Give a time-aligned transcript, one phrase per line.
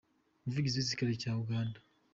[0.43, 1.79] umuvugizi w’igisirikare cya Uganda.